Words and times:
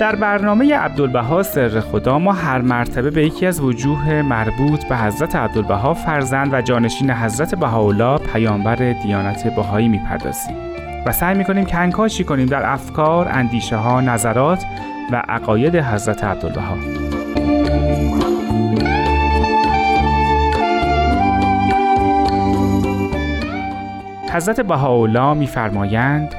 در 0.00 0.16
برنامه 0.16 0.76
عبدالبها 0.76 1.42
سر 1.42 1.80
خدا 1.80 2.18
ما 2.18 2.32
هر 2.32 2.58
مرتبه 2.58 3.10
به 3.10 3.26
یکی 3.26 3.46
از 3.46 3.60
وجوه 3.60 4.22
مربوط 4.22 4.84
به 4.84 4.96
حضرت 4.96 5.36
عبدالبها 5.36 5.94
فرزند 5.94 6.54
و 6.54 6.62
جانشین 6.62 7.10
حضرت 7.10 7.54
بهاءالله 7.54 8.18
پیامبر 8.18 8.74
دیانت 8.74 9.54
بهایی 9.54 9.88
می‌پردازیم 9.88 10.56
و 11.06 11.12
سعی 11.12 11.34
می‌کنیم 11.38 11.64
کنکاشی 11.64 12.24
کنیم 12.24 12.46
در 12.46 12.72
افکار، 12.72 13.28
اندیشه 13.32 13.76
ها، 13.76 14.00
نظرات 14.00 14.64
و 15.12 15.22
عقاید 15.28 15.76
حضرت 15.76 16.24
عبدالبها. 16.24 16.76
حضرت 24.32 24.60
بهاءالله 24.60 25.34
میفرمایند 25.34 26.34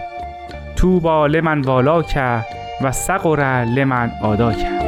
تو 0.75 0.99
با 0.99 1.27
لمن 1.27 1.61
والا 1.61 2.03
که 2.03 2.39
و 2.83 2.91
سقر 2.91 3.65
لمن 3.65 4.11
آدا 4.21 4.53
کرد 4.53 4.81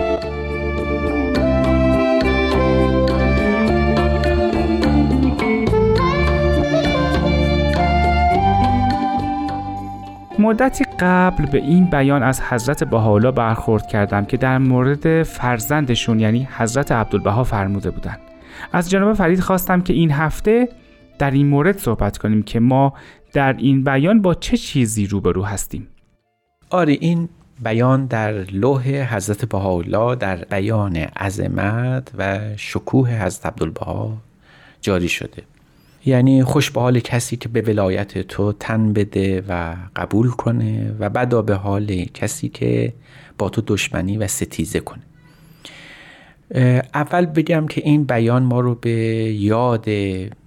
مدتی 10.40 10.86
قبل 11.00 11.46
به 11.46 11.58
این 11.58 11.86
بیان 11.86 12.24
از 12.24 12.42
حضرت 12.42 12.84
بهاءالله 12.84 13.32
برخورد 13.32 13.88
کردم 13.88 14.26
که 14.26 14.38
در 14.38 14.58
مورد 14.58 15.24
فرزندشون 15.24 16.20
یعنی 16.20 16.48
حضرت 16.58 16.92
عبدالبها 16.92 17.44
فرموده 17.44 17.92
بودند. 17.92 18.20
از 18.72 18.90
جناب 18.90 19.14
فرید 19.14 19.40
خواستم 19.40 19.82
که 19.82 19.94
این 19.94 20.12
هفته 20.12 20.70
در 21.20 21.32
این 21.32 21.48
مورد 21.48 21.78
صحبت 21.78 22.18
کنیم 22.18 22.44
که 22.44 22.60
ما 22.60 22.94
در 23.34 23.54
این 23.58 23.84
بیان 23.84 24.22
با 24.22 24.34
چه 24.34 24.58
چیزی 24.58 25.08
روبرو 25.08 25.44
هستیم 25.44 25.88
آره 26.70 26.98
این 27.00 27.30
بیان 27.64 28.06
در 28.06 28.32
لوح 28.32 28.88
حضرت 29.16 29.46
بهاءالله 29.46 30.16
در 30.16 30.36
بیان 30.36 30.96
عظمت 30.98 32.12
و 32.18 32.40
شکوه 32.58 33.10
حضرت 33.10 33.46
عبدالبها 33.46 34.18
جاری 34.82 35.10
شده. 35.10 35.44
یعنی 36.06 36.44
خوش 36.44 36.72
به 36.72 36.82
حال 36.82 37.00
کسی 37.00 37.38
که 37.38 37.50
به 37.50 37.62
ولایت 37.62 38.18
تو 38.18 38.54
تن 38.54 38.94
بده 38.94 39.44
و 39.50 39.76
قبول 39.96 40.30
کنه 40.30 40.96
و 41.00 41.10
بدا 41.10 41.42
به 41.42 41.56
حال 41.56 42.06
کسی 42.14 42.50
که 42.50 42.94
با 43.38 43.50
تو 43.50 43.62
دشمنی 43.68 44.18
و 44.18 44.28
ستیزه 44.28 44.80
کنه. 44.80 45.02
اول 46.94 47.26
بگم 47.26 47.68
که 47.68 47.82
این 47.86 48.04
بیان 48.04 48.44
ما 48.44 48.60
رو 48.60 48.76
به 48.76 48.92
یاد 49.34 49.86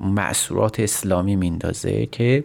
معصورات 0.01 0.81
اسلامی 0.81 1.37
میندازه 1.37 2.07
که 2.07 2.45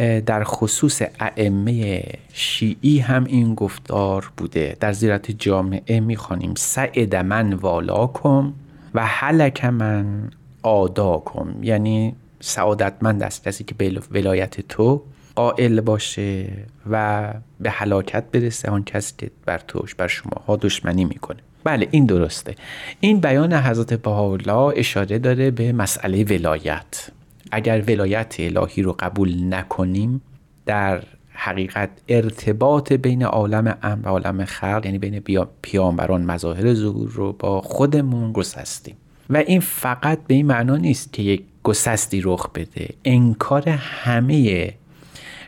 در 0.00 0.44
خصوص 0.44 1.02
ائمه 1.20 2.02
شیعی 2.32 2.98
هم 2.98 3.24
این 3.24 3.54
گفتار 3.54 4.32
بوده. 4.36 4.76
در 4.80 4.92
زیرت 4.92 5.30
جامعه 5.30 6.00
می‌خوانیم. 6.00 6.54
سعد 6.56 7.16
من 7.16 7.52
والاکم 7.52 8.52
و 8.94 9.06
حلک 9.06 9.64
من 9.64 10.30
آداکم. 10.62 11.54
یعنی 11.62 12.14
سعادتمند 12.40 13.22
است 13.22 13.44
کسی 13.44 13.64
که 13.64 13.74
به 13.74 14.00
ولایت 14.10 14.60
تو 14.60 15.02
قائل 15.34 15.80
باشه 15.80 16.46
و 16.90 17.32
به 17.60 17.70
حلاکت 17.70 18.24
برسه. 18.32 18.70
آن 18.70 18.84
کسی 18.84 19.14
که 19.18 19.30
بر 19.46 19.58
توش 19.58 19.94
بر 19.94 20.08
شماها 20.08 20.56
دشمنی 20.56 21.04
می‌کنه. 21.04 21.38
بله 21.64 21.88
این 21.90 22.06
درسته. 22.06 22.54
این 23.00 23.20
بیان 23.20 23.52
حضرت 23.52 23.94
بهاءالله 23.94 24.72
اشاره 24.76 25.18
داره 25.18 25.50
به 25.50 25.72
مسئله 25.72 26.24
ولایت. 26.24 27.10
اگر 27.50 27.82
ولایت 27.88 28.36
الهی 28.38 28.82
رو 28.82 28.96
قبول 28.98 29.54
نکنیم 29.54 30.20
در 30.66 31.02
حقیقت 31.32 31.90
ارتباط 32.08 32.92
بین 32.92 33.22
عالم 33.22 33.78
ام 33.82 34.00
و 34.04 34.08
عالم 34.08 34.44
خلق 34.44 34.82
یعنی 34.84 34.98
بین 34.98 35.20
پیامبران 35.62 36.22
مظاهر 36.22 36.74
ظهور 36.74 37.10
رو 37.10 37.32
با 37.32 37.60
خودمون 37.60 38.32
گسستیم. 38.32 38.96
و 39.30 39.36
این 39.36 39.60
فقط 39.60 40.18
به 40.26 40.34
این 40.34 40.46
معنا 40.46 40.76
نیست 40.76 41.12
که 41.12 41.22
یک 41.22 41.42
گسستی 41.62 42.20
رخ 42.24 42.50
بده. 42.50 42.88
انکار 43.04 43.68
همه 43.68 44.72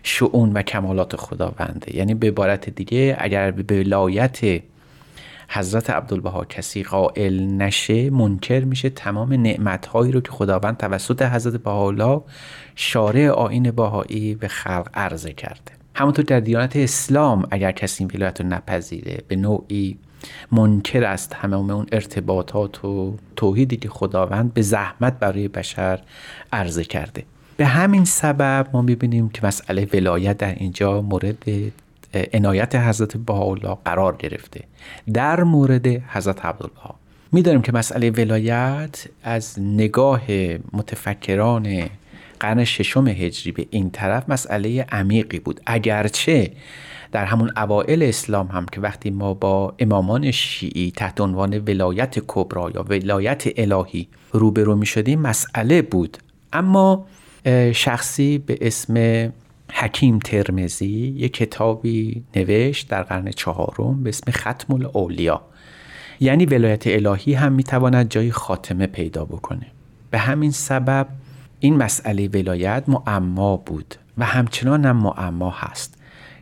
شعون 0.03 0.53
و 0.53 0.63
کمالات 0.63 1.17
خداونده. 1.17 1.97
یعنی 1.97 2.15
به 2.15 2.27
عبارت 2.29 2.71
دیگه 2.71 3.17
اگر 3.19 3.51
به 3.51 3.81
ولایت 3.81 4.63
حضرت 5.53 5.91
عبدالبها 5.91 6.45
کسی 6.45 6.83
قائل 6.83 7.43
نشه 7.43 8.11
منکر 8.11 8.65
میشه. 8.65 8.91
تمام 8.91 9.33
نعمتهایی 9.33 10.13
رو 10.13 10.21
که 10.21 10.31
خداوند 10.31 10.77
توسط 10.77 11.23
حضرت 11.23 11.63
بهاءالله 11.63 12.23
شارع 12.75 13.29
آین 13.29 13.71
بهایی 13.71 14.35
به 14.35 14.49
خلق 14.49 14.89
عرضه 14.95 15.33
کرده. 15.33 15.73
همونطور 15.95 16.25
در 16.25 16.41
دیانت 16.41 16.77
اسلام 16.77 17.47
اگر 17.51 17.73
کسی 17.73 18.05
این 18.05 18.11
ولایت 18.15 18.41
رو 18.41 18.47
نپذیره 18.47 19.23
به 19.29 19.37
نوعی 19.37 19.99
منکر 20.53 21.05
است 21.05 21.35
همه 21.35 21.57
اون 21.57 21.87
ارتباطات 21.93 22.85
و 22.85 23.17
توحیدی 23.37 23.77
که 23.77 23.89
خداوند 23.89 24.55
به 24.55 24.63
زحمت 24.63 25.19
برای 25.19 25.49
بشر 25.49 26.01
عرضه 26.53 26.85
کرده. 26.85 27.25
به 27.57 27.67
همین 27.67 28.05
سبب 28.05 28.67
ما 28.73 28.83
می‌بینیم 28.83 29.29
که 29.29 29.47
مسئله 29.47 29.89
ولایت 29.93 30.39
در 30.39 30.55
اینجا 30.55 31.03
مورد 31.03 31.45
عنایت 32.35 32.77
حضرت 32.77 33.17
بهاءالله 33.17 33.77
قرار 33.85 34.17
گرفته. 34.17 34.65
در 35.15 35.43
مورد 35.43 35.87
حضرت 35.87 36.45
عبدالبها. 36.45 36.95
می‌دانیم 37.33 37.63
که 37.63 37.73
مسئله 37.73 38.11
ولایت 38.11 39.05
از 39.23 39.59
نگاه 39.61 40.23
متفکران 40.73 41.91
قرن 42.41 42.65
ششم 42.65 43.09
هجری 43.09 43.53
به 43.53 43.67
این 43.71 43.91
طرف 43.91 44.29
مسئله 44.29 44.87
عمیقی 44.93 45.39
بود. 45.39 45.61
اگرچه 45.67 46.53
در 47.13 47.25
همون 47.25 47.51
اوائل 47.57 48.03
اسلام 48.03 48.47
هم 48.47 48.67
که 48.73 48.81
وقتی 48.81 49.11
ما 49.11 49.35
با 49.35 49.75
امامان 49.79 50.31
شیعی 50.31 50.93
تحت 50.97 51.21
عنوان 51.21 51.59
ولایت 51.59 52.19
کبرا 52.27 52.71
یا 52.75 52.83
ولایت 52.89 53.45
الهی 53.57 54.09
روبرو 54.33 54.77
می 54.77 54.87
شدیم 54.87 55.21
مسئله 55.21 55.83
بود. 55.83 56.19
اما 56.53 57.07
شخصی 57.73 58.39
به 58.39 58.59
اسم 58.61 58.97
حکیم 59.75 60.19
ترمزی 60.19 61.15
یک 61.17 61.33
کتابی 61.33 62.25
نوشت 62.37 62.89
در 62.89 63.03
قرن 63.03 63.31
چهارم 63.31 64.03
به 64.03 64.09
اسم 64.09 64.33
ختم 64.33 64.75
الاولیا 64.75 65.43
یعنی 66.21 66.47
ولایت 66.47 66.87
الهی 66.87 67.35
هم 67.35 67.53
می‌تواند 67.53 68.09
جای 68.09 68.31
خاتمه 68.31 68.87
پیدا 68.87 69.25
بکنه. 69.25 69.67
به 70.11 70.19
همین 70.19 70.51
سبب 70.51 71.09
این 71.61 71.77
مسئله 71.77 72.29
ولایت 72.29 72.85
معما 72.89 73.57
بود 73.57 73.95
و 74.19 74.25
همچنان 74.25 74.85
هم 74.85 74.97
معما 74.97 75.51
هست 75.51 75.95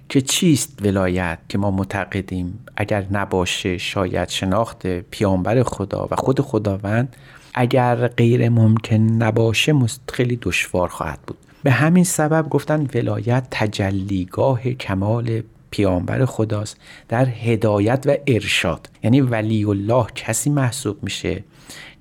که 0.09 0.21
چیست 0.21 0.79
ولایت 0.83 1.39
که 1.49 1.59
ما 1.59 1.71
معتقدیم 1.71 2.59
اگر 2.77 3.07
نباشه 3.11 3.79
شاید 3.79 4.29
شناخت 4.29 4.87
پیامبر 4.87 5.63
خدا 5.63 6.09
و 6.11 6.17
خود 6.17 6.41
خداوند 6.41 7.17
اگر 7.55 8.09
غیر 8.09 8.49
ممکن 8.49 8.97
نباشه 8.97 9.75
خیلی 10.13 10.39
دشوار 10.43 10.89
خواهد 10.89 11.19
بود. 11.27 11.39
به 11.63 11.71
همین 11.71 12.05
سبب 12.05 12.49
گفتن 12.49 12.89
ولایت 12.95 13.47
تجلیگاه 13.51 14.63
کمال 14.63 15.43
پیامبر 15.71 16.25
خداست 16.25 16.77
در 17.09 17.27
هدایت 17.27 18.05
و 18.07 18.17
ارشاد. 18.27 18.89
یعنی 19.03 19.21
ولی 19.21 19.65
الله 19.65 20.07
کسی 20.15 20.51
محسوب 20.51 21.03
میشه 21.03 21.45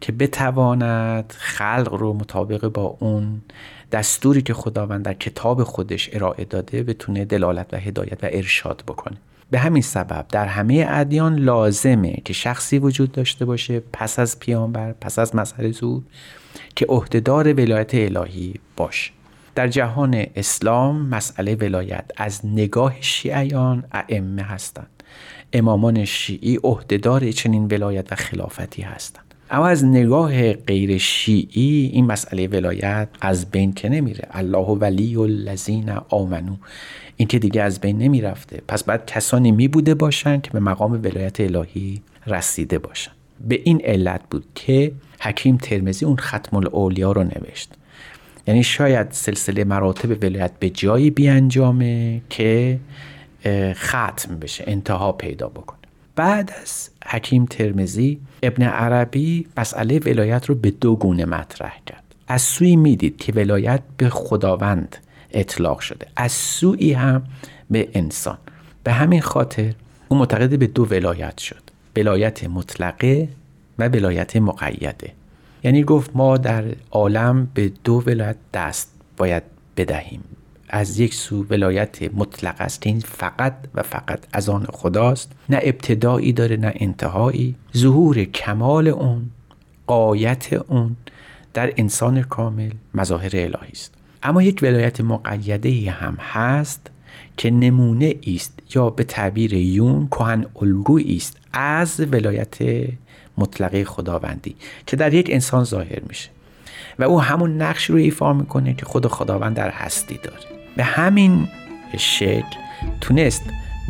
که 0.01 0.11
بتواند 0.11 1.33
خلق 1.37 1.93
رو 1.93 2.13
مطابق 2.13 2.67
با 2.67 2.97
اون 2.99 3.41
دستوری 3.91 4.41
که 4.41 4.53
خداوند 4.53 5.05
در 5.05 5.13
کتاب 5.13 5.63
خودش 5.63 6.09
ارائه 6.13 6.45
داده 6.45 6.83
بتونه 6.83 7.25
دلالت 7.25 7.73
و 7.73 7.77
هدایت 7.77 8.23
و 8.23 8.27
ارشاد 8.31 8.83
بکنه. 8.87 9.17
به 9.51 9.59
همین 9.59 9.81
سبب 9.81 10.25
در 10.31 10.45
همه 10.45 10.85
ادیان 10.89 11.35
لازمه 11.35 12.15
که 12.25 12.33
شخصی 12.33 12.79
وجود 12.79 13.11
داشته 13.11 13.45
باشه 13.45 13.81
پس 13.93 14.19
از 14.19 14.39
پیامبر 14.39 14.91
پس 14.91 15.19
از 15.19 15.35
مسئله 15.35 15.71
زود 15.71 16.05
که 16.75 16.85
عهدهدار 16.89 17.53
ولایت 17.53 17.95
الهی 17.95 18.53
باشه. 18.77 19.18
در 19.59 19.67
جهان 19.67 20.25
اسلام 20.35 21.05
مسئله 21.05 21.55
ولایت. 21.55 22.05
از 22.17 22.45
نگاه 22.45 22.95
شیعیان 23.01 23.83
ائمه 23.91 24.41
هستند. 24.41 25.03
امامان 25.53 26.05
شیعی 26.05 26.59
عهدهدار 26.63 27.31
چنین 27.31 27.65
ولایت 27.65 28.11
و 28.11 28.15
خلافتی 28.15 28.81
هستند. 28.81 29.33
اما 29.51 29.67
از 29.67 29.85
نگاه 29.85 30.53
غیر 30.53 30.97
شیعی 30.97 31.89
این 31.93 32.05
مسئله 32.05 32.47
ولایت 32.47 33.07
از 33.21 33.51
بین 33.51 33.73
که 33.73 33.89
نمیره. 33.89 34.27
الله 34.31 34.67
ولی 34.67 35.15
الذین 35.15 35.89
آمنو. 36.09 36.55
این 37.17 37.27
که 37.27 37.39
دیگه 37.39 37.61
از 37.61 37.79
بین 37.79 37.97
نمی‌رفته. 37.97 38.61
پس 38.67 38.83
بعد 38.83 39.05
کسانی 39.05 39.51
می 39.51 39.67
بوده 39.67 39.95
باشن 39.95 40.41
که 40.41 40.51
به 40.51 40.59
مقام 40.59 40.91
ولایت 40.91 41.39
الهی 41.39 42.01
رسیده 42.27 42.79
باشن. 42.79 43.11
به 43.47 43.61
این 43.63 43.81
علت 43.83 44.21
بود 44.31 44.45
که 44.55 44.91
حکیم 45.19 45.57
ترمزی 45.57 46.05
اون 46.05 46.17
ختم 46.17 46.57
الاولیا 46.57 47.11
رو 47.11 47.23
نوشت. 47.23 47.73
یعنی 48.49 48.63
شاید 48.63 49.07
سلسله 49.11 49.63
مراتب 49.63 50.23
ولایت 50.23 50.51
به 50.59 50.69
جایی 50.69 51.09
بیانجامه 51.09 52.21
که 52.29 52.79
ختم 53.73 54.39
بشه 54.41 54.63
انتها 54.67 55.11
پیدا 55.11 55.47
بکنه. 55.49 55.79
بعد 56.15 56.53
از 56.61 56.89
حکیم 57.05 57.45
ترمزی 57.45 58.19
ابن 58.43 58.63
عربی 58.63 59.47
مسئله 59.57 59.99
ولایت 59.99 60.45
رو 60.45 60.55
به 60.55 60.71
دو 60.71 60.95
گونه 60.95 61.25
مطرح 61.25 61.77
کرد. 61.85 62.03
از 62.27 62.41
سوی 62.41 62.75
می‌دید 62.75 63.17
که 63.17 63.33
ولایت 63.33 63.81
به 63.97 64.09
خداوند 64.09 64.97
اطلاق 65.31 65.79
شده. 65.79 66.07
از 66.15 66.31
سوی 66.31 66.93
هم 66.93 67.23
به 67.69 67.89
انسان. 67.93 68.37
به 68.83 68.93
همین 68.93 69.21
خاطر 69.21 69.73
او 70.07 70.17
معتقد 70.17 70.59
به 70.59 70.67
دو 70.67 70.85
ولایت 70.85 71.37
شد. 71.37 71.61
ولایت 71.97 72.43
مطلقه 72.43 73.29
و 73.79 73.87
ولایت 73.87 74.35
مقیده. 74.35 75.18
یعنی 75.63 75.83
گفت 75.83 76.11
ما 76.13 76.37
در 76.37 76.63
عالم 76.91 77.47
به 77.53 77.71
دو 77.83 78.03
ولایت 78.07 78.37
دست 78.53 78.91
باید 79.17 79.43
بدهیم. 79.77 80.23
از 80.69 80.99
یک 80.99 81.13
سو 81.13 81.45
ولایت 81.49 82.13
مطلق 82.13 82.55
است. 82.59 82.87
این 82.87 82.99
فقط 82.99 83.53
و 83.75 83.83
فقط 83.83 84.19
از 84.33 84.49
آن 84.49 84.65
خداست. 84.69 85.31
نه 85.49 85.59
ابتدایی 85.63 86.33
داره 86.33 86.57
نه 86.57 86.73
انتهایی. 86.75 87.55
ظهور 87.77 88.23
کمال 88.23 88.87
اون 88.87 89.29
قایت 89.87 90.53
اون 90.53 90.95
در 91.53 91.73
انسان 91.77 92.21
کامل 92.21 92.71
مظاهر 92.93 93.31
الهی 93.33 93.71
است. 93.71 93.93
اما 94.23 94.43
یک 94.43 94.59
ولایت 94.61 95.01
مقیده 95.01 95.91
هم 95.91 96.17
هست 96.19 96.91
که 97.37 97.51
نمونه 97.51 98.15
است 98.27 98.59
یا 98.75 98.89
به 98.89 99.03
تعبیر 99.03 99.53
یون 99.53 100.07
کهن 100.07 100.45
الگویی 100.61 101.17
است. 101.17 101.37
از 101.53 101.99
ولایت 101.99 102.57
مطلقه 103.39 103.85
خداوندی 103.85 104.55
که 104.87 104.95
در 104.95 105.13
یک 105.13 105.29
انسان 105.31 105.63
ظاهر 105.63 105.99
میشه. 106.07 106.29
و 106.99 107.03
او 107.03 107.21
همون 107.21 107.61
نقش 107.61 107.85
رو 107.85 107.95
ایفا 107.95 108.33
می‌کنه 108.33 108.73
که 108.73 108.85
خود 108.85 109.07
خداوند 109.07 109.55
در 109.55 109.69
هستی 109.69 110.19
داره. 110.23 110.37
به 110.77 110.83
همین 110.83 111.47
شکل 111.97 112.57
تونست 113.01 113.43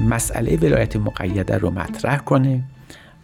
مسئله 0.09 0.55
ولایت 0.55 0.95
مقیده 0.95 1.57
رو 1.57 1.71
مطرح 1.71 2.17
کنه 2.17 2.63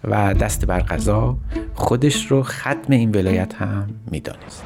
و 0.04 0.34
دست 0.34 0.66
بر 0.66 0.80
قضا 0.80 1.38
خودش 1.74 2.26
رو 2.32 2.44
ختم 2.44 2.94
این 2.94 3.12
ولایت 3.12 3.54
هم 3.54 3.88
می‌دانست. 4.12 4.64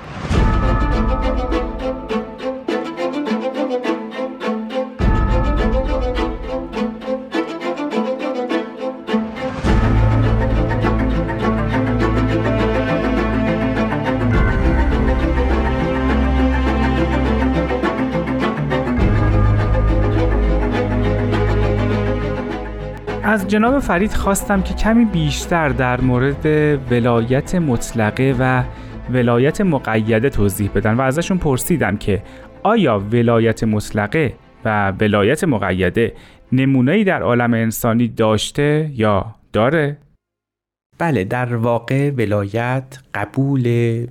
از 23.30 23.48
جناب 23.48 23.80
فرید 23.80 24.14
خواستم 24.14 24.62
که 24.62 24.74
کمی 24.74 25.06
بیشتر 25.06 25.70
در 25.70 26.02
مورد 26.02 26.46
ولایت 26.92 27.56
مطلقه 27.56 28.36
و 28.40 28.64
ولایت 29.10 29.62
مقیده 29.62 30.30
توضیح 30.30 30.72
بدن 30.76 30.94
و 30.94 31.02
ازشون 31.02 31.38
پرسیدم 31.38 31.98
که 31.98 32.24
آیا 32.64 33.00
ولایت 33.00 33.64
مطلقه 33.64 34.34
و 34.66 34.92
ولایت 34.92 35.44
مقیده 35.44 36.14
نمونه‌ای 36.52 37.04
در 37.04 37.22
عالم 37.22 37.54
انسانی 37.54 38.08
داشته 38.08 38.92
یا 38.94 39.36
داره؟ 39.54 39.98
بله 40.98 41.24
در 41.24 41.56
واقع 41.56 42.12
ولایت 42.12 43.00
قبول 43.14 44.08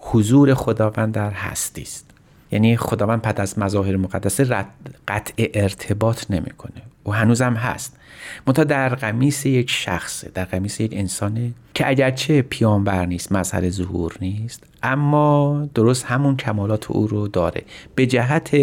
حضور 0.00 0.54
خداوند 0.54 1.14
در 1.14 1.30
هستی 1.30 1.82
است 1.82 2.10
یعنی 2.50 2.76
خداوند 2.76 3.22
پد 3.22 3.40
از 3.40 3.58
مظاهر 3.58 3.96
مقدسه 3.96 4.66
قطع 5.08 5.46
ارتباط 5.54 6.30
نمی‌کنه 6.30 6.82
و 7.06 7.10
هنوزم 7.10 7.54
هست. 7.54 7.96
منتها 8.46 8.64
در 8.64 8.88
قمیس 8.88 9.46
یک 9.46 9.70
شخصه 9.70 10.30
در 10.34 10.44
قمیس 10.44 10.80
یک 10.80 10.92
انسانه 10.94 11.52
که 11.74 11.88
اگرچه 11.88 12.42
پیانبر 12.42 13.06
نیست 13.06 13.32
مظهر 13.32 13.70
ظهور 13.70 14.16
نیست 14.20 14.64
اما 14.82 15.68
درست 15.74 16.04
همون 16.04 16.36
کمالات 16.36 16.90
او 16.90 17.06
رو 17.06 17.28
داره. 17.28 17.62
به 17.94 18.06
جهت 18.06 18.56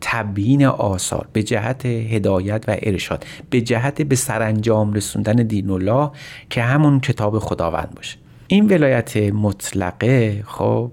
تبیین 0.00 0.64
آثار 0.66 1.28
به 1.32 1.42
جهت 1.42 1.86
هدایت 1.86 2.64
و 2.68 2.76
ارشاد 2.82 3.24
به 3.50 3.60
جهت 3.60 4.02
به 4.02 4.16
سرانجام 4.16 4.92
رسوندن 4.92 5.32
دین 5.32 5.70
الله 5.70 6.10
که 6.50 6.62
همون 6.62 7.00
کتاب 7.00 7.38
خداوند 7.38 7.94
باشه. 7.96 8.16
این 8.48 8.66
ولایت 8.66 9.16
مطلقه 9.16 10.42
خب 10.46 10.90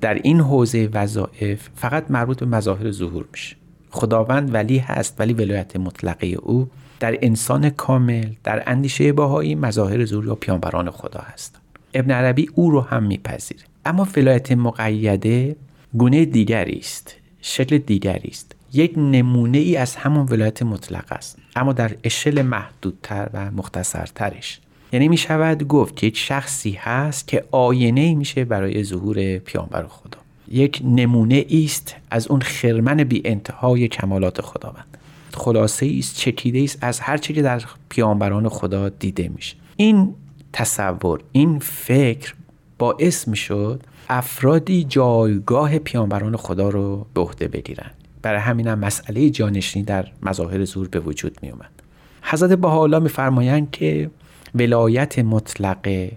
در 0.00 0.14
این 0.14 0.40
حوزه 0.40 0.88
وظایف 0.92 1.68
فقط 1.76 2.10
مربوط 2.10 2.40
به 2.40 2.46
مظاهر 2.46 2.90
ظهور 2.90 3.24
میشه. 3.32 3.56
خداوند 3.92 4.54
ولی 4.54 4.78
هست 4.78 5.14
ولی 5.18 5.32
ولایت 5.32 5.76
مطلقه 5.76 6.26
او 6.26 6.68
در 7.00 7.18
انسان 7.22 7.70
کامل 7.70 8.26
در 8.44 8.62
اندیشه 8.66 9.12
باهایی 9.12 9.54
مظاهر 9.54 10.04
ظهور 10.04 10.26
یا 10.26 10.34
پیانبران 10.34 10.90
خدا 10.90 11.20
هست. 11.20 11.60
ابن 11.94 12.10
عربی 12.10 12.48
او 12.54 12.70
رو 12.70 12.80
هم 12.80 13.02
میپذیره. 13.02 13.60
اما 13.84 14.08
ولایت 14.16 14.52
مقیده 14.52 15.56
گونه 15.94 16.24
دیگری 16.24 16.78
است 16.78 17.14
شکل 17.40 17.78
دیگری 17.78 18.28
است. 18.28 18.54
یک 18.72 18.92
نمونه 18.96 19.58
ای 19.58 19.76
از 19.76 19.96
همون 19.96 20.26
ولایت 20.30 20.62
مطلق 20.62 21.12
است 21.12 21.38
اما 21.56 21.72
در 21.72 21.90
اشل 22.04 22.42
محدودتر 22.42 23.30
و 23.34 23.50
مختصرترش. 23.50 24.60
یعنی 24.92 25.08
می 25.08 25.16
شود 25.16 25.68
گفت 25.68 25.96
که 25.96 26.06
یک 26.06 26.16
شخصی 26.16 26.72
هست 26.72 27.28
که 27.28 27.44
آینه 27.50 28.14
میشه 28.14 28.44
برای 28.44 28.84
ظهور 28.84 29.38
پیانبر 29.38 29.86
خدا. 29.86 30.21
یک 30.52 30.82
نمونه 30.84 31.46
است 31.64 31.94
از 32.10 32.28
اون 32.28 32.40
خرمن 32.40 32.96
بی 33.04 33.22
انتهای 33.24 33.88
کمالات 33.88 34.40
خداوند. 34.40 34.98
خلاصه 35.34 35.94
است 35.98 36.16
چکیده 36.16 36.62
است 36.62 36.78
از 36.80 37.00
هر 37.00 37.16
چی 37.16 37.34
که 37.34 37.42
در 37.42 37.62
پیامبران 37.88 38.48
خدا 38.48 38.88
دیده 38.88 39.28
میشه. 39.28 39.56
این 39.76 40.14
تصور 40.52 41.20
این 41.32 41.58
فکر 41.58 42.34
باعث 42.78 43.28
می 43.28 43.36
شد 43.36 43.82
افرادی 44.08 44.84
جایگاه 44.84 45.78
پیامبران 45.78 46.36
خدا 46.36 46.68
رو 46.68 47.06
به 47.14 47.20
عهده 47.20 47.48
بگیرن. 47.48 47.90
برای 48.22 48.40
همین 48.40 48.66
هم 48.66 48.78
مسئله 48.78 49.30
جانشینی 49.30 49.84
در 49.84 50.08
مظاهر 50.22 50.64
زور 50.64 50.88
به 50.88 51.00
وجود 51.00 51.38
می 51.42 51.50
اومد 51.50 51.70
حضرت 52.22 52.52
بها 52.52 52.86
میفرمایند 52.86 53.70
که 53.70 54.10
ولایت 54.54 55.18
مطلقه 55.18 56.12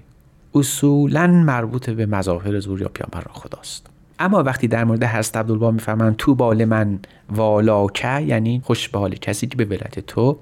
اصولا 0.56 1.28
مربوط 1.28 1.90
به 1.90 2.06
مظاهر 2.06 2.60
زور 2.60 2.82
یا 2.82 2.88
پیامبران 2.88 3.34
خداست. 3.34 3.95
اما 4.20 4.44
وقتی 4.44 4.68
در 4.68 4.84
مورد 4.84 5.04
حضرت 5.04 5.38
عبدالبا 5.38 5.72
میفرمایند 5.72 6.16
تو 6.18 6.36
بال 6.36 6.66
من 6.66 7.00
والاکه 7.30 8.22
یعنی 8.22 8.62
خوش 8.66 8.90
به 8.90 9.00
حال 9.00 9.16
کسی 9.16 9.48
که 9.48 9.58
به 9.58 9.66
ولایت 9.66 10.00
تو 10.00 10.40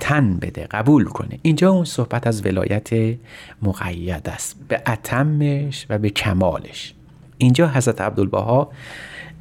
تن 0.00 0.36
بده 0.36 0.66
قبول 0.66 1.04
کنه. 1.04 1.38
اینجا 1.42 1.70
اون 1.70 1.84
صحبت 1.84 2.26
از 2.26 2.46
ولایت 2.46 3.16
مقید 3.62 4.28
است. 4.28 4.56
به 4.68 4.82
اتمش 4.86 5.86
و 5.90 5.98
به 5.98 6.10
کمالش. 6.10 6.94
اینجا 7.38 7.68
حضرت 7.68 8.00
عبدالبها 8.00 8.70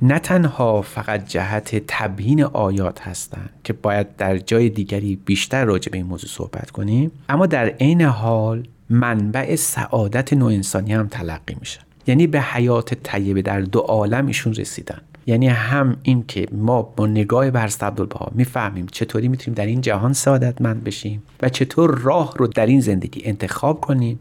نه 0.02 0.20
تنها 0.20 0.82
فقط 0.82 1.28
جهت 1.28 1.84
تبیین 1.88 2.44
آیات 2.44 3.02
هستند 3.02 3.50
که 3.64 3.74
باید 3.74 4.16
در 4.16 4.38
جای 4.38 4.70
دیگری 4.70 5.16
بیشتر 5.16 5.66
راجع 5.66 5.92
به 5.92 5.98
این 5.98 6.08
موضوع 6.08 6.30
صحبت 6.30 6.72
کنیم 6.72 7.12
اما 7.30 7.46
در 7.46 7.66
عین 7.66 8.02
حال 8.02 8.68
منبع 8.90 9.56
سعادت 9.56 10.34
نوع 10.34 10.52
انسانی 10.54 10.94
هم 10.94 11.08
تلقی 11.08 11.56
میشن. 11.60 11.82
یعنی 12.08 12.28
به 12.28 12.42
حیات 12.42 12.94
طیبه 12.94 13.42
در 13.42 13.62
دو 13.62 13.80
عالم 13.80 14.28
ایشون 14.28 14.54
رسیدن. 14.54 15.02
یعنی 15.26 15.48
هم 15.48 15.98
این 16.04 16.24
که 16.28 16.48
ما 16.52 16.82
با 16.82 17.08
نگاه 17.08 17.52
بر 17.52 17.70
عبدالبها 17.82 18.32
می‌فهمیم 18.36 18.86
چطوری 18.92 19.28
می‌تونیم 19.28 19.56
در 19.56 19.66
این 19.66 19.82
جهان 19.82 20.14
سعادتمند 20.14 20.84
بشیم 20.84 21.24
و 21.42 21.50
چطور 21.50 22.00
راه 22.00 22.34
رو 22.38 22.48
در 22.48 22.66
این 22.66 22.82
زندگی 22.82 23.22
انتخاب 23.26 23.82
کنیم 23.82 24.20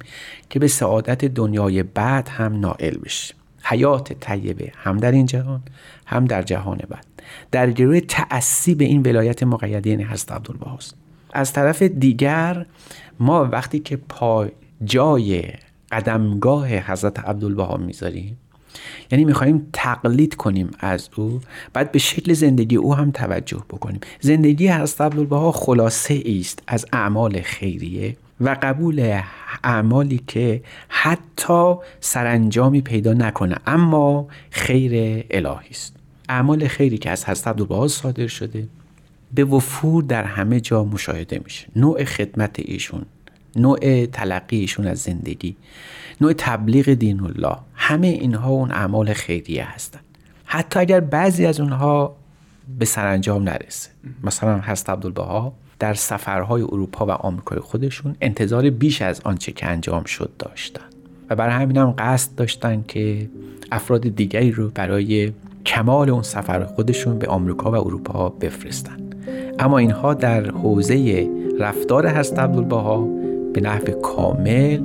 که 0.51 0.59
به 0.59 0.69
سعادت 0.69 1.25
دنیای 1.25 1.83
بعد 1.83 2.29
هم 2.29 2.61
نائل 2.61 2.97
بشیم. 2.97 3.37
حیات 3.65 4.13
طیبه 4.13 4.73
هم 4.77 4.97
در 4.97 5.13
این 5.13 5.27
جهان 5.27 5.63
هم 6.07 6.25
در 6.25 6.43
جهان 6.43 6.81
بعد. 6.89 7.07
در 7.51 7.71
گروه 7.71 8.01
تأسی 8.01 8.75
به 8.75 8.85
این 8.85 9.03
ولایت 9.03 9.43
مقیده 9.43 9.91
یعنی 9.91 10.05
حضرت 10.05 10.33
عبدالبهاست 10.33 10.95
از 11.33 11.53
طرف 11.53 11.83
دیگر 11.83 12.67
ما 13.21 13.45
وقتی 13.45 13.79
که 13.79 13.97
پا 13.97 14.47
جای 14.85 15.43
قدمگاه 15.93 16.69
حضرت 16.69 17.19
عبدالبها 17.19 17.77
می‌ذاریم 17.77 18.39
یعنی 19.11 19.25
می‌خواهیم 19.25 19.69
تقلید 19.73 20.35
کنیم 20.35 20.71
از 20.79 21.09
او 21.17 21.41
بعد 21.73 21.93
به 21.93 21.99
شکل 21.99 22.33
زندگی 22.33 22.77
او 22.77 22.95
هم 22.95 23.11
توجه 23.11 23.65
بکنیم. 23.71 24.01
زندگی 24.21 24.69
حضرت 24.69 25.01
عبدالبها 25.01 25.53
خلاصه 25.53 26.23
است 26.41 26.63
از 26.67 26.87
اعمال 26.93 27.41
خیریه 27.41 28.17
و 28.41 28.57
قبول 28.63 29.21
اعمالی 29.65 30.21
که 30.27 30.63
حتی 30.89 31.75
سرانجامی 32.01 32.81
پیدا 32.81 33.13
نکنه 33.13 33.57
اما 33.67 34.29
خیر 34.51 35.25
الهی 35.31 35.71
است. 35.71 35.97
اعمال 36.29 36.69
خیری 36.69 36.99
که 36.99 37.11
از 37.11 37.25
حضرت 37.25 37.49
عبدالبها 37.49 37.89
صادر 37.89 38.27
شده 38.27 38.69
به 39.35 39.45
وفور 39.45 40.03
در 40.03 40.25
همه 40.25 40.61
جا 40.61 40.85
مشاهده 40.85 41.41
میشه. 41.45 41.67
نوع 41.77 42.05
خدمت 42.05 42.57
ایشون. 42.59 43.07
نوع 43.57 44.07
تلقی 44.07 44.57
ایشون 44.57 44.87
از 44.87 44.99
زندگی 44.99 45.57
نوع 46.21 46.33
تبلیغ 46.33 46.95
دین 46.95 47.21
الله. 47.21 47.57
همه 47.75 48.07
اینها 48.07 48.51
اون 48.51 48.71
اعمال 48.71 49.13
خیریه 49.13 49.65
هستند 49.65 50.05
حتی 50.45 50.81
اگر 50.81 51.01
بعضی 51.01 51.47
از 51.47 51.61
اونها 51.61 52.17
به 52.79 52.85
سرانجام 52.85 53.43
نرسه. 53.43 53.91
مثلا 54.25 54.61
حضرت 54.61 54.91
عبدالبها 54.91 55.53
در 55.79 55.95
سفرهای 55.95 56.63
اروپا 56.63 57.07
و 57.07 57.11
آمریکای 57.11 57.59
خودشون 57.59 58.17
انتظار 58.21 58.71
بیش 58.71 59.03
از 59.03 59.21
آنچه 59.25 59.53
که 59.53 59.67
انجام 59.67 60.05
شد 60.05 60.31
داشتن. 60.39 60.85
و 61.31 61.37
برای 61.37 61.55
همین 61.55 61.77
هم 61.77 61.95
قصد 61.99 62.35
داشتن 62.35 62.85
که 62.89 63.31
افراد 63.73 64.01
دیگری 64.01 64.51
رو 64.51 64.71
برای 64.71 65.33
کمال 65.67 66.11
اون 66.11 66.23
سفر 66.23 66.65
خودشون 66.65 67.19
به 67.19 67.27
آمریکا 67.27 67.71
و 67.71 67.75
اروپا 67.75 68.29
بفرستن. 68.29 68.97
اما 69.59 69.79
اینها 69.79 70.15
در 70.15 70.51
حوزه 70.51 71.29
رفتار 71.59 72.09
حضرت 72.09 72.39
عبدالبها 72.39 73.22
به 73.55 73.61
نحو 73.61 74.01
کامل 74.01 74.81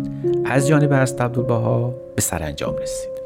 از 0.45 0.67
جانب 0.67 0.93
حضرت 0.93 1.21
عبدالبها 1.21 1.93
به 2.15 2.21
سرانجام 2.21 2.75
رسید. 2.77 3.17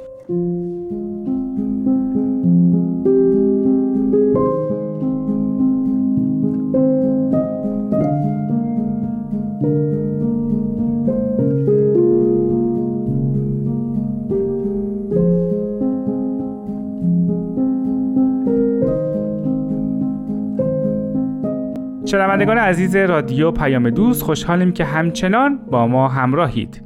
شنوندگان 22.12 22.58
عزیز 22.58 22.96
رادیو 22.96 23.52
پیام 23.52 23.90
دوست 23.90 24.24
خوشحالیم 24.24 24.72
که 24.72 24.86
همچنان 24.86 25.58
با 25.58 25.88
ما 25.88 26.08
همراهید. 26.08 26.84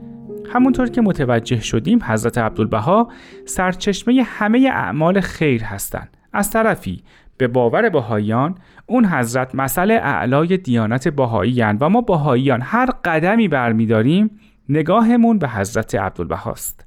همونطور 0.53 0.89
که 0.89 1.01
متوجه 1.01 1.59
شدیم 1.59 1.99
حضرت 2.03 2.37
عبدالبها 2.37 3.11
سرچشمه 3.45 4.23
همه 4.25 4.71
اعمال 4.73 5.21
خیر 5.21 5.63
هستند. 5.63 6.17
از 6.33 6.51
طرفی 6.51 7.03
به 7.37 7.47
باور 7.47 7.89
بهاییان 7.89 8.55
اون 8.85 9.05
حضرت 9.05 9.55
مسئله 9.55 9.93
اعلای 9.93 10.57
دیانت 10.57 11.07
بهایی 11.07 11.61
و 11.61 11.89
ما 11.89 12.01
بهاییان 12.01 12.61
هر 12.61 12.89
قدمی 13.05 13.47
برمیداریم 13.47 14.31
نگاهمون 14.69 15.39
به 15.39 15.47
حضرت 15.47 15.95
عبدالبهاست. 15.95 16.85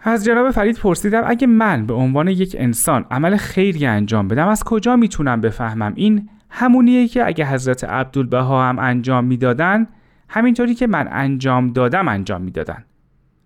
از 0.00 0.24
جناب 0.24 0.50
فرید 0.50 0.78
پرسیدم 0.78 1.22
اگه 1.26 1.46
من 1.46 1.86
به 1.86 1.94
عنوان 1.94 2.28
یک 2.28 2.56
انسان 2.58 3.04
عمل 3.10 3.36
خیری 3.36 3.86
انجام 3.86 4.28
بدم 4.28 4.48
از 4.48 4.64
کجا 4.64 4.96
می‌تونم 4.96 5.40
بفهمم 5.40 5.92
این 5.96 6.28
همونیه 6.56 7.08
که 7.08 7.26
اگه 7.26 7.46
حضرت 7.46 7.84
عبدالبها 7.84 8.68
هم 8.68 8.78
انجام 8.78 9.24
می‌دادن 9.24 9.86
همینطوری 10.28 10.74
که 10.74 10.86
من 10.86 11.08
انجام 11.10 11.72
دادم 11.72 12.08
انجام 12.08 12.42
می‌دادن. 12.42 12.84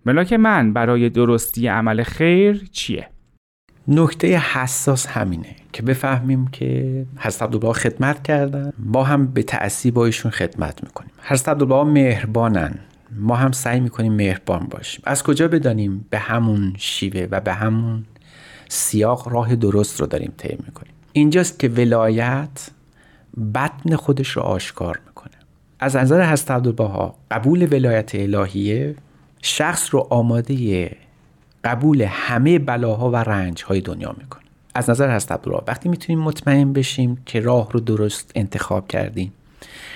ملاک 0.06 0.32
من 0.32 0.72
برای 0.72 1.10
درستی 1.10 1.68
عمل 1.68 2.02
خیر 2.02 2.68
چیه؟ 2.72 3.08
نکته 3.88 4.38
حساس 4.38 5.06
همینه 5.06 5.56
که 5.72 5.82
بفهمیم 5.82 6.48
که 6.48 7.06
حضرت 7.18 7.42
عبدالبها 7.42 7.72
خدمت 7.72 8.22
کردن. 8.22 8.72
ما 8.78 9.04
هم 9.04 9.26
به 9.26 9.42
تأثیر 9.42 9.92
با 9.92 10.06
ایشون 10.06 10.30
خدمت 10.30 10.84
می‌کنیم. 10.84 11.10
حضرت 11.22 11.48
عبدالبها 11.48 11.84
مهربانن. 11.84 12.78
ما 13.16 13.36
هم 13.36 13.52
سعی 13.52 13.80
می‌کنیم 13.80 14.12
مهربان 14.12 14.66
باشیم. 14.70 15.02
از 15.04 15.22
کجا 15.22 15.48
بدانیم؟ 15.48 16.06
به 16.10 16.18
همون 16.18 16.72
شیوه 16.78 17.28
و 17.30 17.40
به 17.40 17.52
همون 17.52 18.04
سیاق 18.68 19.28
راه 19.28 19.56
درست 19.56 20.00
رو 20.00 20.06
داریم 20.06 20.32
طی 20.36 20.56
می‌کنیم. 20.66 20.92
اینجاست 21.12 21.58
که 21.58 21.68
ولایت 21.68 22.70
بطن 23.54 23.96
خودش 23.96 24.28
رو 24.28 24.42
آشکار 24.42 25.00
می‌کنه. 25.06 25.34
از 25.80 25.96
نظر 25.96 26.32
حضرت 26.32 26.50
عبدالبها 26.50 27.14
قبول 27.30 27.68
ولایت 27.70 28.14
الهیه 28.14 28.94
شخص 29.42 29.94
رو 29.94 30.06
آماده 30.10 30.90
قبول 31.64 32.02
همه 32.02 32.58
بلاها 32.58 33.10
و 33.10 33.16
رنجهای 33.16 33.80
دنیا 33.80 34.14
می‌کنه. 34.18 34.42
از 34.74 34.90
نظر 34.90 35.16
حضرت 35.16 35.32
عبدالبها 35.32 35.64
وقتی 35.68 35.88
می‌تونیم 35.88 36.22
مطمئن 36.22 36.72
بشیم 36.72 37.22
که 37.26 37.40
راه 37.40 37.68
رو 37.72 37.80
درست 37.80 38.32
انتخاب 38.34 38.88
کردیم 38.88 39.32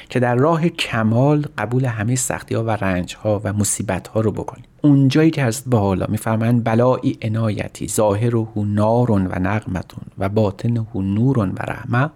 که 0.08 0.20
در 0.20 0.34
راه 0.34 0.68
کمال 0.68 1.46
قبول 1.58 1.84
همه 1.84 2.16
سختی 2.16 2.54
ها 2.54 2.64
و 2.64 2.70
رنج 2.70 3.14
ها 3.14 3.40
و 3.44 3.52
مصیبت 3.52 4.08
ها 4.08 4.20
رو 4.20 4.32
بکنیم. 4.32 4.64
اونجایی 4.82 5.30
که 5.30 5.44
هست 5.44 5.68
با 5.68 5.78
حالا 5.78 6.06
میفرمایند 6.08 6.64
بلایی 6.64 7.18
عنایتی 7.22 7.88
ظاهر 7.88 8.37
و 8.37 8.49
نارون 8.56 9.26
و 9.26 9.38
نقمتون 9.38 10.04
و 10.18 10.28
باطن 10.28 10.76
و 10.76 11.02
نورون 11.02 11.49
و 11.49 11.62
رحمه 11.62 12.11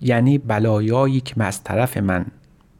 یعنی 0.00 0.38
بلایایی 0.38 1.20
که 1.20 1.44
از 1.44 1.64
طرف 1.64 1.96
من 1.96 2.26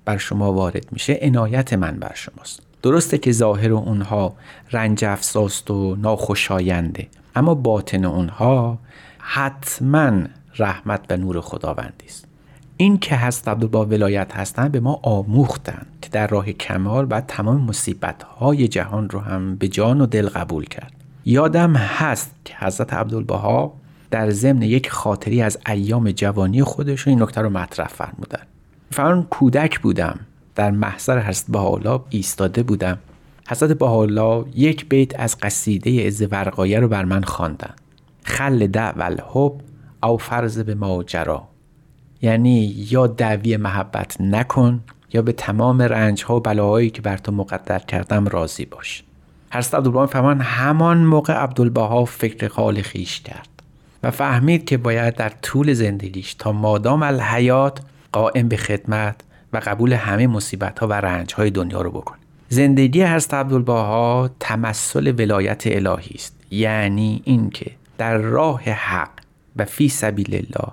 بر 0.04 0.16
شما 0.16 0.52
وارد 0.52 0.86
میشه 0.92 1.18
عنایت 1.22 1.72
من 1.72 1.96
بر 1.96 2.12
شماست. 2.14 2.62
درسته 2.82 3.18
که 3.18 3.32
ظاهر 3.32 3.72
اونها 3.72 4.34
رنج 4.70 5.04
افزاست 5.04 5.70
و 5.70 5.96
ناخوشاینده 5.96 7.08
اما 7.36 7.54
باطن 7.54 8.04
اونها 8.04 8.78
حتما 9.18 10.12
رحمت 10.58 11.00
و 11.10 11.16
نور 11.16 11.40
خداوندی 11.40 12.06
است. 12.06 12.24
این 12.76 12.98
که 12.98 13.16
هست 13.16 13.48
با 13.48 13.86
ولایت 13.86 14.36
هستن 14.36 14.68
به 14.68 14.80
ما 14.80 15.00
آموختن 15.02 15.86
که 16.02 16.10
در 16.10 16.26
راه 16.26 16.52
کمال 16.52 17.06
باید 17.06 17.26
تمام 17.26 17.60
مصیبت 17.60 18.22
های 18.22 18.68
جهان 18.68 19.10
رو 19.10 19.20
هم 19.20 19.56
به 19.56 19.68
جان 19.68 20.00
و 20.00 20.06
دل 20.06 20.28
قبول 20.28 20.64
کرد. 20.64 20.92
یادم 21.24 21.76
هست 21.76 22.34
که 22.44 22.54
حضرت 22.58 22.94
عبدالبها 22.94 23.72
در 24.10 24.30
ضمن 24.30 24.62
یک 24.62 24.90
خاطری 24.90 25.42
از 25.42 25.58
ایام 25.68 26.10
جوانی 26.10 26.62
خودشون 26.62 27.10
این 27.10 27.22
نکته 27.22 27.40
رو 27.40 27.50
مطرح 27.50 27.88
فرمودن. 27.88 28.42
فرمان 28.90 29.22
کودک 29.22 29.80
بودم. 29.80 30.20
در 30.54 30.70
محضر 30.70 31.18
حضرت 31.18 31.50
بهاءالله 31.50 32.00
ایستاده 32.10 32.62
بودم. 32.62 32.98
حضرت 33.48 33.72
بهاءالله 33.72 34.44
یک 34.54 34.88
بیت 34.88 35.20
از 35.20 35.36
قصیده 35.38 36.06
از 36.06 36.22
ورقایه 36.32 36.80
رو 36.80 36.88
بر 36.88 37.04
من 37.04 37.22
خواندن. 37.22 37.74
خل 38.22 38.66
دعو 38.66 39.02
الحب 39.02 39.52
او 40.02 40.18
فرض 40.18 40.58
به 40.58 40.74
ماجرا. 40.74 41.48
یعنی 42.22 42.74
یا 42.90 43.06
دعوی 43.06 43.56
محبت 43.56 44.20
نکن 44.20 44.80
یا 45.12 45.22
به 45.22 45.32
تمام 45.32 45.82
رنج 45.82 46.24
ها 46.24 46.36
و 46.36 46.40
بلاهایی 46.40 46.90
که 46.90 47.02
بر 47.02 47.16
تو 47.16 47.32
مقدر 47.32 47.78
کردم 47.78 48.28
راضی 48.28 48.64
باش. 48.64 49.04
حضرت 49.52 49.74
عبدالبها 49.74 50.06
فرمان 50.06 50.40
همان 50.40 50.98
موقع 50.98 51.34
عبدالبها 51.34 52.04
فکر 52.04 52.48
خال 52.48 52.82
خیش 52.82 53.20
کرد. 53.20 53.59
و 54.02 54.10
فهمید 54.10 54.64
که 54.64 54.76
باید 54.76 55.14
در 55.14 55.28
طول 55.28 55.72
زندگیش 55.72 56.34
تا 56.34 56.52
مادام 56.52 57.02
الحیات 57.02 57.80
قائم 58.12 58.48
به 58.48 58.56
خدمت 58.56 59.20
و 59.52 59.60
قبول 59.64 59.92
همه 59.92 60.26
مصیبت 60.26 60.78
ها 60.78 60.86
و 60.86 60.92
رنج 60.92 61.34
های 61.34 61.50
دنیا 61.50 61.82
رو 61.82 61.90
بکنه. 61.90 62.18
زندگی 62.48 63.02
حضرت 63.02 63.34
عبدالبها 63.34 64.30
تمثل 64.40 65.14
ولایت 65.18 65.62
الهی 65.66 66.14
است. 66.14 66.36
یعنی 66.50 67.22
اینکه 67.24 67.70
در 67.98 68.16
راه 68.18 68.62
حق 68.62 69.10
و 69.56 69.64
فی 69.64 69.88
سبیل 69.88 70.34
الله 70.34 70.72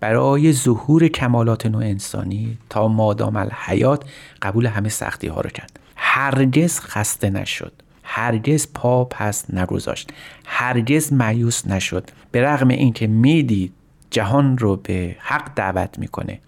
برای 0.00 0.52
ظهور 0.52 1.08
کمالات 1.08 1.66
نوع 1.66 1.84
انسانی 1.84 2.58
تا 2.68 2.88
مادام 2.88 3.36
الحیات 3.36 4.04
قبول 4.42 4.66
همه 4.66 4.88
سختی 4.88 5.26
ها 5.26 5.40
رو 5.40 5.50
کرد. 5.50 5.80
هرگز 5.96 6.80
خسته 6.80 7.30
نشد. 7.30 7.72
هرگز 8.12 8.68
پا 8.74 9.04
پس 9.04 9.54
نگذاشت. 9.54 10.12
هرگز 10.44 11.12
مایوس 11.12 11.66
نشد. 11.66 12.10
به 12.30 12.42
رغم 12.42 12.68
اینکه 12.68 13.06
می‌دید 13.06 13.72
جهان 14.10 14.58
رو 14.58 14.76
به 14.76 15.16
حق 15.18 15.54
دعوت 15.54 15.98
می‌کنه. 15.98 16.38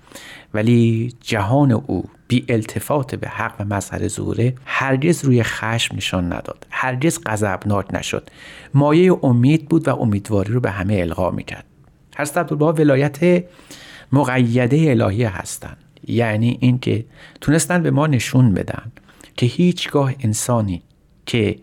ولی 0.54 1.12
جهان 1.20 1.72
او 1.72 2.04
بی 2.28 2.44
التفات 2.48 3.14
به 3.14 3.28
حق 3.28 3.54
و 3.60 3.64
مظهر 3.64 4.08
زوره 4.08 4.54
هرگز 4.66 5.24
روی 5.24 5.42
خشم 5.42 5.96
نشان 5.96 6.32
نداد. 6.32 6.66
هرگز 6.70 7.20
غضبناک 7.26 7.94
نشد. 7.94 8.30
مایه 8.74 9.24
امید 9.24 9.68
بود 9.68 9.88
و 9.88 10.00
امیدواری 10.00 10.52
رو 10.52 10.60
به 10.60 10.70
همه 10.70 10.94
القا 10.94 11.30
می‌کرد. 11.30 11.64
حضرت 12.16 12.38
عبدالبها 12.38 12.72
ولایت 12.72 13.44
مقیده 14.12 14.90
الهی 14.90 15.24
هستند. 15.24 15.76
یعنی 16.06 16.58
اینکه 16.60 17.04
تونستن 17.40 17.82
به 17.82 17.90
ما 17.90 18.06
نشون 18.06 18.54
بدن 18.54 18.92
که 19.36 19.46
هیچگاه 19.46 20.14
انسانی 20.20 20.82
که 21.32 21.56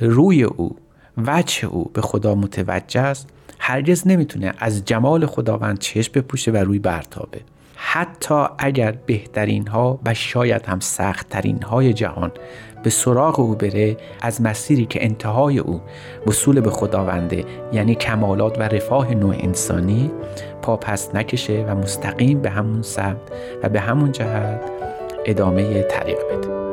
روی 0.00 0.42
او 0.42 0.76
وجه 1.16 1.66
او 1.66 1.90
به 1.94 2.00
خدا 2.00 2.34
متوجه 2.34 3.00
است 3.00 3.28
هرگز 3.58 4.06
نمی‌تونه 4.06 4.52
از 4.58 4.84
جمال 4.84 5.26
خداوند 5.26 5.78
چشم 5.78 6.12
بپوشه 6.14 6.50
و 6.50 6.56
روی 6.56 6.78
برتابه. 6.78 7.40
حتی 7.76 8.44
اگر 8.58 8.92
بهترین 9.06 9.66
ها 9.66 10.00
و 10.06 10.14
شاید 10.14 10.66
هم 10.66 10.80
سختترین 10.80 11.62
های 11.62 11.92
جهان 11.92 12.32
به 12.82 12.90
سراغ 12.90 13.40
او 13.40 13.54
بره 13.54 13.96
از 14.22 14.42
مسیری 14.42 14.86
که 14.86 15.04
انتهای 15.04 15.58
او 15.58 15.80
وصول 16.26 16.60
به 16.60 16.70
خداونده 16.70 17.44
یعنی 17.72 17.94
کمالات 17.94 18.58
و 18.58 18.62
رفاه 18.62 19.14
نوع 19.14 19.34
انسانی 19.38 20.10
پا 20.62 20.76
پس 20.76 21.14
نکشه 21.14 21.64
و 21.68 21.74
مستقیم 21.74 22.40
به 22.40 22.50
همون 22.50 22.82
سمت 22.82 23.32
و 23.62 23.68
به 23.68 23.80
همون 23.80 24.12
جهت 24.12 24.60
ادامه 25.26 25.82
طریق 25.82 26.18
بده. 26.32 26.69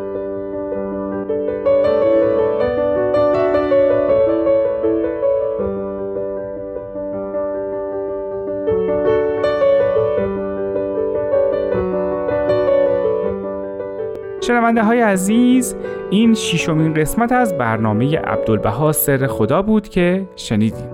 شنونده 14.47 14.83
های 14.83 15.01
عزیز 15.01 15.75
این 16.09 16.33
ششمین 16.33 16.93
قسمت 16.93 17.31
از 17.31 17.57
برنامه 17.57 18.17
عبدالبها 18.17 18.91
سر 18.91 19.27
خدا 19.27 19.61
بود 19.61 19.89
که 19.89 20.27
شنیدین. 20.35 20.85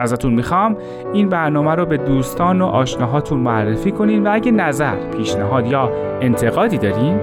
ازتون 0.00 0.34
می‌خوام 0.34 0.76
این 1.12 1.28
برنامه 1.28 1.74
رو 1.74 1.86
به 1.86 1.96
دوستان 1.96 2.62
و 2.62 2.66
آشناهاتون 2.66 3.38
معرفی 3.38 3.90
کنین 3.90 4.26
و 4.26 4.30
اگه 4.32 4.50
نظر، 4.50 4.96
پیشنهاد 5.16 5.66
یا 5.66 5.90
انتقادی 6.20 6.78
دارین 6.78 7.20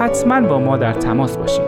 حتما 0.00 0.40
با 0.40 0.58
ما 0.58 0.76
در 0.76 0.92
تماس 0.92 1.36
باشین. 1.36 1.64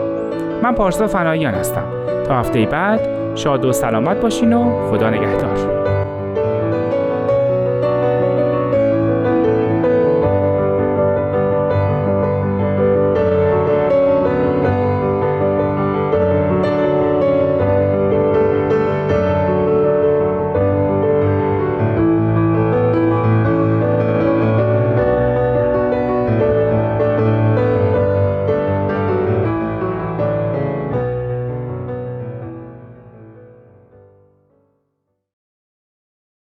من 0.63 0.75
پارسا 0.75 1.07
فناییان 1.07 1.53
هستم. 1.53 1.85
تا 2.27 2.39
هفته 2.39 2.65
بعد 2.65 3.01
شاد 3.35 3.65
و 3.65 3.71
سلامت 3.71 4.21
باشین 4.21 4.53
و 4.53 4.89
خدا 4.91 5.09
نگهدار. 5.09 5.72